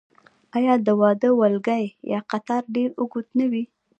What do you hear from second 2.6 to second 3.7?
ډیر اوږد نه وي؟